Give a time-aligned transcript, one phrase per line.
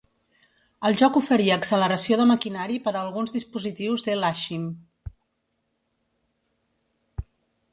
[0.87, 4.65] El joc oferia acceleració de maquinari per a alguns dispositius Dell Axim.